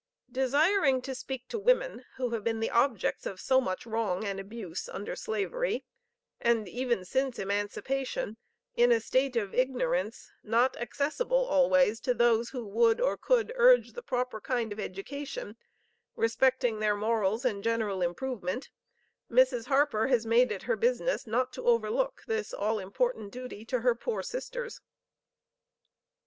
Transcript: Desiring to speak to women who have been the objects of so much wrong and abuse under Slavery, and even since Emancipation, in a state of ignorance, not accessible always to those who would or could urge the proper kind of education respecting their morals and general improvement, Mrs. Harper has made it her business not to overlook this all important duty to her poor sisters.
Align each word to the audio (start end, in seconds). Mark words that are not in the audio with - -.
Desiring 0.31 1.03
to 1.03 1.13
speak 1.13 1.47
to 1.49 1.59
women 1.59 2.05
who 2.17 2.31
have 2.31 2.43
been 2.43 2.59
the 2.59 2.71
objects 2.71 3.27
of 3.27 3.39
so 3.39 3.61
much 3.61 3.85
wrong 3.85 4.23
and 4.25 4.39
abuse 4.39 4.89
under 4.89 5.15
Slavery, 5.15 5.85
and 6.39 6.67
even 6.67 7.05
since 7.05 7.37
Emancipation, 7.37 8.37
in 8.75 8.91
a 8.91 8.99
state 8.99 9.35
of 9.35 9.53
ignorance, 9.53 10.31
not 10.41 10.75
accessible 10.77 11.45
always 11.45 11.99
to 11.99 12.15
those 12.15 12.49
who 12.49 12.65
would 12.65 12.99
or 12.99 13.15
could 13.15 13.53
urge 13.55 13.91
the 13.93 14.01
proper 14.01 14.41
kind 14.41 14.73
of 14.73 14.79
education 14.79 15.55
respecting 16.15 16.79
their 16.79 16.95
morals 16.95 17.45
and 17.45 17.63
general 17.63 18.01
improvement, 18.01 18.71
Mrs. 19.29 19.67
Harper 19.67 20.07
has 20.07 20.25
made 20.25 20.51
it 20.51 20.63
her 20.63 20.75
business 20.75 21.27
not 21.27 21.53
to 21.53 21.65
overlook 21.67 22.23
this 22.25 22.55
all 22.55 22.79
important 22.79 23.31
duty 23.31 23.63
to 23.65 23.81
her 23.81 23.93
poor 23.93 24.23
sisters. 24.23 24.81